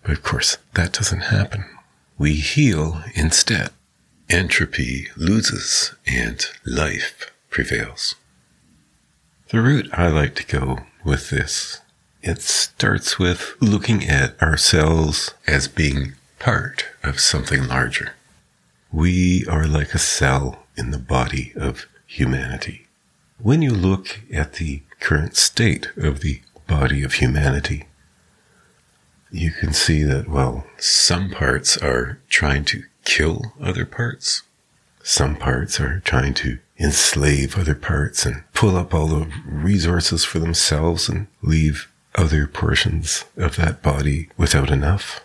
But 0.02 0.12
of 0.12 0.22
course, 0.22 0.58
that 0.74 0.92
doesn't 0.92 1.20
happen. 1.20 1.64
We 2.18 2.34
heal 2.34 3.02
instead. 3.14 3.70
Entropy 4.28 5.08
loses 5.16 5.94
and 6.06 6.44
life 6.64 7.30
prevails. 7.50 8.16
The 9.50 9.60
route 9.60 9.88
I 9.92 10.08
like 10.08 10.34
to 10.36 10.46
go 10.46 10.80
with 11.04 11.30
this, 11.30 11.80
it 12.22 12.42
starts 12.42 13.18
with 13.18 13.54
looking 13.60 14.04
at 14.08 14.40
ourselves 14.42 15.32
as 15.46 15.68
being 15.68 16.14
part 16.40 16.86
of 17.04 17.20
something 17.20 17.68
larger. 17.68 18.15
We 18.92 19.44
are 19.46 19.66
like 19.66 19.94
a 19.94 19.98
cell 19.98 20.64
in 20.76 20.90
the 20.90 20.98
body 20.98 21.52
of 21.56 21.86
humanity. 22.06 22.86
When 23.38 23.60
you 23.62 23.72
look 23.72 24.20
at 24.32 24.54
the 24.54 24.82
current 25.00 25.36
state 25.36 25.90
of 25.96 26.20
the 26.20 26.40
body 26.66 27.02
of 27.02 27.14
humanity, 27.14 27.86
you 29.30 29.50
can 29.50 29.72
see 29.72 30.02
that, 30.04 30.28
well, 30.28 30.66
some 30.78 31.30
parts 31.30 31.76
are 31.76 32.20
trying 32.28 32.64
to 32.66 32.84
kill 33.04 33.52
other 33.60 33.84
parts. 33.84 34.42
Some 35.02 35.36
parts 35.36 35.78
are 35.80 36.00
trying 36.00 36.34
to 36.34 36.58
enslave 36.78 37.56
other 37.56 37.74
parts 37.74 38.24
and 38.24 38.44
pull 38.54 38.76
up 38.76 38.94
all 38.94 39.06
the 39.06 39.30
resources 39.44 40.24
for 40.24 40.38
themselves 40.38 41.08
and 41.08 41.26
leave 41.42 41.90
other 42.14 42.46
portions 42.46 43.24
of 43.36 43.56
that 43.56 43.82
body 43.82 44.28
without 44.36 44.70
enough. 44.70 45.20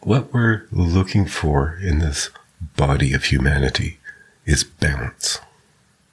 What 0.00 0.32
we're 0.32 0.66
looking 0.70 1.26
for 1.26 1.78
in 1.82 1.98
this 1.98 2.30
body 2.60 3.12
of 3.12 3.24
humanity 3.24 3.98
is 4.44 4.64
balance. 4.64 5.40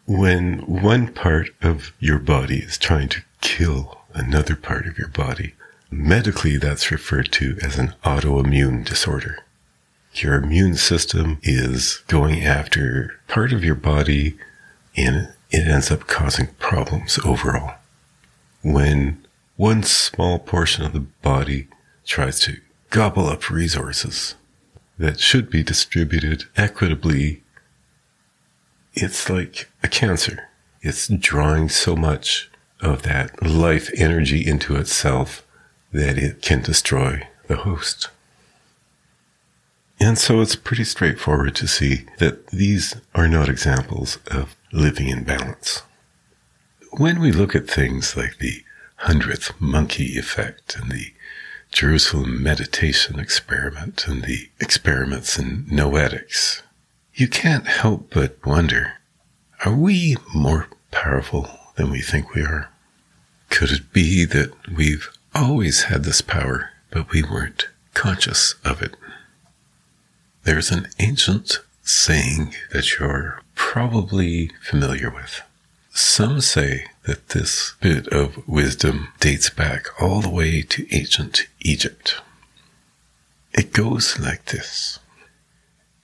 When 0.06 0.60
one 0.60 1.14
part 1.14 1.50
of 1.62 1.94
your 2.00 2.20
body 2.20 2.60
is 2.60 2.78
trying 2.78 3.10
to 3.10 3.22
kill 3.42 4.02
another 4.14 4.56
part 4.56 4.86
of 4.86 4.98
your 4.98 5.08
body, 5.08 5.54
medically 5.90 6.58
that's 6.58 6.92
referred 6.92 7.32
to 7.34 7.58
as 7.62 7.78
an 7.78 7.94
autoimmune 8.04 8.84
disorder. 8.86 9.40
Your 10.16 10.36
immune 10.36 10.76
system 10.76 11.40
is 11.42 12.04
going 12.08 12.44
after 12.44 13.20
part 13.28 13.54
of 13.54 13.64
your 13.64 13.76
body 13.76 14.38
and 14.96 15.34
it 15.50 15.68
ends 15.68 15.92
up 15.92 16.08
causing 16.08 16.48
problems 16.60 17.18
overall. 17.26 17.76
When 18.62 19.24
one 19.56 19.84
small 19.84 20.40
portion 20.40 20.84
of 20.84 20.94
the 20.94 21.00
body 21.00 21.68
tries 22.06 22.40
to 22.42 22.60
gobble 22.90 23.28
up 23.28 23.50
resources 23.50 24.36
that 24.98 25.20
should 25.20 25.50
be 25.50 25.64
distributed 25.64 26.46
equitably, 26.56 27.44
it's 28.94 29.30
like 29.30 29.70
a 29.82 29.88
cancer. 29.88 30.50
It's 30.82 31.08
drawing 31.08 31.70
so 31.70 31.96
much 31.96 32.52
of 32.82 33.04
that 33.04 33.42
life 33.42 33.90
energy 33.96 34.46
into 34.46 34.76
itself 34.76 35.46
that 35.92 36.18
it 36.18 36.42
can 36.42 36.62
destroy 36.62 37.28
the 37.48 37.58
host. 37.58 38.10
And 40.00 40.18
so 40.18 40.42
it's 40.42 40.56
pretty 40.56 40.84
straightforward 40.84 41.56
to 41.56 41.68
see 41.68 42.06
that 42.20 42.48
these 42.48 42.96
are 43.16 43.28
not 43.28 43.48
examples 43.48 44.20
of 44.28 44.56
living 44.72 45.08
in 45.08 45.24
balance. 45.24 45.84
When 46.98 47.20
we 47.22 47.32
look 47.32 47.56
at 47.56 47.70
things 47.70 48.18
like 48.18 48.40
the 48.40 48.64
hundredth 48.98 49.54
monkey 49.60 50.18
effect 50.18 50.76
and 50.76 50.92
the 50.92 51.14
Jerusalem 51.74 52.44
meditation 52.44 53.20
experiment 53.20 54.08
and 54.08 54.24
the 54.24 54.50
experiments 54.60 55.40
in 55.40 55.66
noetics, 55.66 56.62
you 57.16 57.28
can't 57.28 57.66
help 57.66 58.14
but 58.14 58.38
wonder 58.46 58.94
are 59.66 59.76
we 59.76 60.18
more 60.36 60.68
powerful 60.92 61.50
than 61.76 61.90
we 61.90 62.02
think 62.02 62.36
we 62.36 62.44
are? 62.44 62.70
Could 63.50 63.72
it 63.72 63.92
be 63.92 64.24
that 64.24 64.52
we've 64.72 65.10
always 65.34 65.84
had 65.84 66.04
this 66.04 66.22
power, 66.22 66.70
but 66.92 67.12
we 67.12 67.24
weren't 67.24 67.70
conscious 67.96 68.54
of 68.64 68.84
it? 68.84 68.96
There's 70.44 70.70
an 70.70 70.90
ancient 71.00 71.60
saying 71.82 72.54
that 72.72 73.00
you're 73.00 73.42
probably 73.56 74.52
familiar 74.62 75.10
with. 75.10 75.42
Some 75.96 76.42
say 76.42 76.88
that 77.04 77.30
this 77.30 77.76
bit 77.80 78.08
of 78.08 78.48
wisdom 78.48 79.10
dates 79.20 79.52
back 79.52 80.02
all 80.02 80.22
the 80.22 80.30
way 80.30 80.64
to 80.64 80.88
ancient 80.92 81.46
Egypt. 81.62 82.16
It 83.54 83.74
goes 83.74 84.18
like 84.18 84.46
this. 84.46 84.98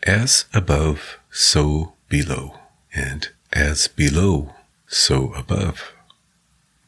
As 0.04 0.46
above, 0.54 1.18
so 1.32 1.94
below, 2.08 2.60
and 2.94 3.30
as 3.52 3.88
below, 3.88 4.54
so 4.88 5.34
above. 5.34 5.92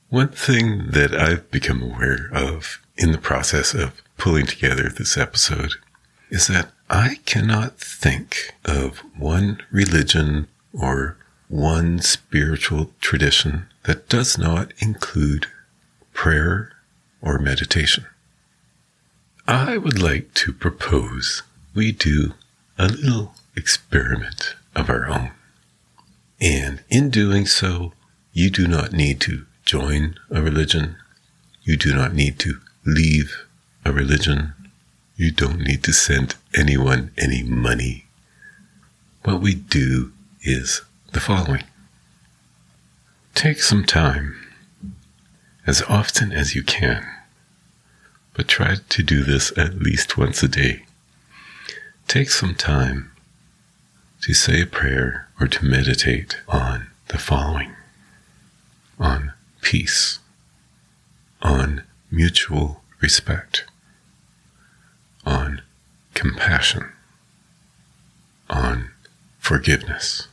One 0.09 0.29
thing 0.29 0.91
that 0.91 1.15
I've 1.15 1.49
become 1.49 1.81
aware 1.81 2.29
of 2.31 2.85
in 2.97 3.11
the 3.11 3.17
process 3.17 3.73
of 3.73 3.99
pulling 4.19 4.45
together 4.45 4.89
this 4.89 5.17
episode 5.17 5.73
is 6.29 6.45
that 6.47 6.69
I 6.87 7.15
cannot 7.25 7.79
think 7.79 8.53
of 8.63 8.99
one 9.17 9.63
religion 9.71 10.47
or 10.71 11.17
one 11.51 11.99
spiritual 11.99 12.89
tradition 13.01 13.67
that 13.83 14.07
does 14.07 14.37
not 14.37 14.71
include 14.79 15.47
prayer 16.13 16.71
or 17.21 17.37
meditation. 17.37 18.05
I 19.45 19.77
would 19.77 20.01
like 20.01 20.33
to 20.35 20.53
propose 20.53 21.43
we 21.75 21.91
do 21.91 22.35
a 22.77 22.87
little 22.87 23.35
experiment 23.53 24.55
of 24.77 24.89
our 24.89 25.09
own. 25.09 25.31
And 26.39 26.85
in 26.89 27.09
doing 27.09 27.45
so, 27.45 27.91
you 28.31 28.49
do 28.49 28.65
not 28.65 28.93
need 28.93 29.19
to 29.21 29.45
join 29.65 30.15
a 30.29 30.41
religion. 30.41 30.95
You 31.63 31.75
do 31.75 31.93
not 31.93 32.13
need 32.13 32.39
to 32.39 32.61
leave 32.85 33.45
a 33.83 33.91
religion. 33.91 34.53
You 35.17 35.31
don't 35.31 35.59
need 35.59 35.83
to 35.83 35.91
send 35.91 36.35
anyone 36.55 37.11
any 37.17 37.43
money. 37.43 38.05
What 39.23 39.41
we 39.41 39.53
do 39.53 40.13
is 40.43 40.81
the 41.11 41.19
following. 41.19 41.63
Take 43.35 43.61
some 43.61 43.83
time, 43.83 44.35
as 45.67 45.81
often 45.83 46.31
as 46.31 46.55
you 46.55 46.63
can, 46.63 47.05
but 48.33 48.47
try 48.47 48.75
to 48.87 49.03
do 49.03 49.23
this 49.23 49.51
at 49.57 49.79
least 49.79 50.17
once 50.17 50.41
a 50.41 50.47
day. 50.47 50.83
Take 52.07 52.29
some 52.29 52.55
time 52.55 53.11
to 54.21 54.33
say 54.33 54.61
a 54.61 54.65
prayer 54.65 55.27
or 55.39 55.47
to 55.47 55.65
meditate 55.65 56.37
on 56.47 56.87
the 57.09 57.17
following. 57.17 57.75
On 58.99 59.33
peace, 59.61 60.19
on 61.41 61.83
mutual 62.09 62.83
respect, 63.01 63.65
on 65.25 65.61
compassion, 66.13 66.91
on 68.49 68.91
forgiveness. 69.39 70.27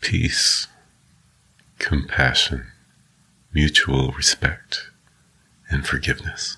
Peace, 0.00 0.66
compassion, 1.78 2.66
mutual 3.52 4.12
respect, 4.12 4.90
and 5.68 5.86
forgiveness. 5.86 6.56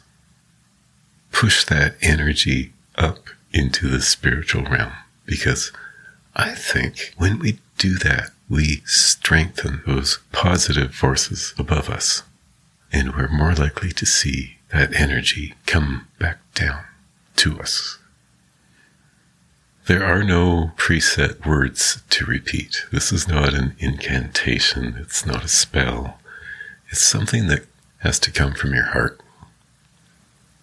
Push 1.33 1.65
that 1.65 1.97
energy 2.01 2.73
up 2.97 3.29
into 3.53 3.89
the 3.89 4.01
spiritual 4.01 4.65
realm 4.65 4.93
because 5.27 5.73
I 6.35 6.55
think 6.55 7.15
when 7.17 7.39
we 7.39 7.59
do 7.79 7.97
that, 7.99 8.31
we 8.49 8.83
strengthen 8.87 9.83
those 9.87 10.21
positive 10.31 10.95
forces 10.95 11.55
above 11.59 11.89
us, 11.89 12.23
and 12.93 13.15
we're 13.15 13.29
more 13.29 13.55
likely 13.55 13.91
to 13.93 14.07
see 14.07 14.59
that 14.71 14.95
energy 14.95 15.55
come 15.67 16.07
back 16.19 16.39
down 16.55 16.85
to 17.37 17.59
us. 17.61 17.99
There 19.87 20.05
are 20.05 20.23
no 20.23 20.71
preset 20.77 21.45
words 21.45 22.03
to 22.11 22.25
repeat. 22.25 22.85
This 22.93 23.11
is 23.11 23.27
not 23.27 23.53
an 23.53 23.75
incantation. 23.81 24.97
It's 25.01 25.27
not 25.27 25.45
a 25.45 25.49
spell. 25.49 26.21
It's 26.91 27.03
something 27.03 27.49
that 27.49 27.67
has 27.99 28.21
to 28.21 28.31
come 28.31 28.55
from 28.55 28.75
your 28.75 28.85
heart. 28.85 29.21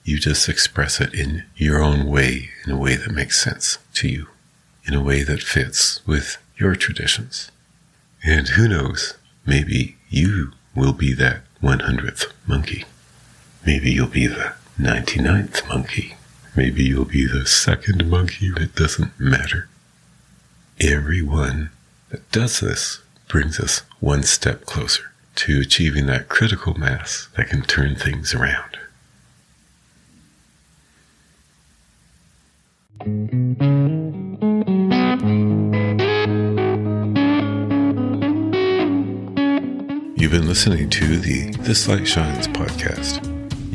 You 0.05 0.19
just 0.19 0.47
express 0.47 1.01
it 1.01 1.13
in 1.13 1.43
your 1.57 1.83
own 1.83 2.05
way, 2.07 2.49
in 2.65 2.71
a 2.71 2.77
way 2.77 2.95
that 2.95 3.11
makes 3.11 3.41
sense 3.41 3.77
to 3.95 4.07
you, 4.07 4.27
in 4.85 4.93
a 4.93 5.03
way 5.03 5.23
that 5.23 5.43
fits 5.43 5.99
with 6.07 6.37
your 6.55 6.75
traditions. 6.75 7.51
And 8.23 8.47
who 8.47 8.69
knows, 8.69 9.15
maybe 9.45 9.97
you 10.09 10.53
will 10.73 10.93
be 10.93 11.13
that 11.15 11.41
100th 11.61 12.31
monkey. 12.47 12.85
Maybe 13.65 13.91
you'll 13.91 14.07
be 14.07 14.27
the 14.27 14.53
99th 14.79 15.67
monkey. 15.67 16.15
Maybe 16.59 16.83
you'll 16.83 17.05
be 17.05 17.25
the 17.25 17.45
second 17.45 18.09
monkey. 18.09 18.47
It 18.47 18.75
doesn't 18.75 19.17
matter. 19.17 19.69
Everyone 20.81 21.69
that 22.09 22.29
does 22.33 22.59
this 22.59 22.99
brings 23.29 23.61
us 23.61 23.83
one 24.01 24.23
step 24.23 24.65
closer 24.65 25.13
to 25.35 25.61
achieving 25.61 26.07
that 26.07 26.27
critical 26.27 26.77
mass 26.77 27.29
that 27.37 27.47
can 27.47 27.61
turn 27.61 27.95
things 27.95 28.35
around. 28.35 28.77
You've 40.17 40.31
been 40.31 40.45
listening 40.45 40.89
to 40.89 41.19
the 41.19 41.51
This 41.61 41.87
Light 41.87 42.05
Shines 42.05 42.49
podcast. 42.49 43.28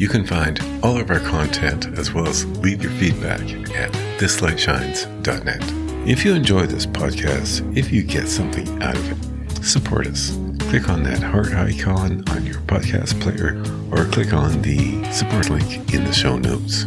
You 0.05 0.11
can 0.11 0.27
find 0.27 0.61
all 0.83 0.99
of 0.99 1.11
our 1.11 1.19
content 1.19 1.87
as 1.99 2.13
well 2.13 2.29
as 2.29 2.45
leave 2.59 2.83
your 2.83 2.93
feedback 2.93 3.41
at 3.75 3.91
thislightshines.net. 4.21 6.07
If 6.07 6.27
you 6.27 6.35
enjoy 6.35 6.67
this 6.67 6.85
podcast, 6.85 7.75
if 7.75 7.91
you 7.91 8.03
get 8.03 8.29
something 8.29 8.83
out 8.83 8.99
of 8.99 9.13
it, 9.13 9.65
support 9.65 10.07
us. 10.07 10.39
Click 10.69 10.91
on 10.91 11.05
that 11.05 11.23
heart 11.23 11.55
icon 11.55 12.23
on 12.29 12.45
your 12.45 12.61
podcast 12.67 13.19
player 13.23 13.59
or 13.91 14.05
click 14.13 14.35
on 14.35 14.61
the 14.61 15.11
support 15.11 15.49
link 15.49 15.95
in 15.95 16.05
the 16.05 16.13
show 16.13 16.37
notes. 16.37 16.85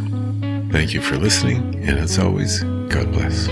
Thank 0.70 0.94
you 0.94 1.02
for 1.02 1.16
listening, 1.16 1.74
and 1.74 1.98
as 1.98 2.20
always, 2.20 2.62
God 2.62 3.10
bless. 3.10 3.48